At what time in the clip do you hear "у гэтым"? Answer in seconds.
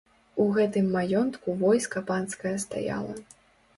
0.43-0.87